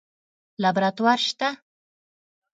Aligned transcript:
لابراتوار 0.61 1.19
شته؟ 1.27 1.49